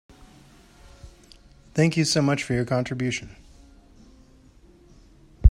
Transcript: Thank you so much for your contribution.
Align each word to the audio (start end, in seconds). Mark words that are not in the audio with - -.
Thank 1.75 1.95
you 1.95 2.05
so 2.05 2.23
much 2.23 2.41
for 2.41 2.53
your 2.55 2.65
contribution. 2.65 3.35